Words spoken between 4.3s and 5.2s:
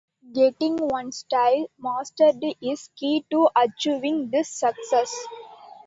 this success.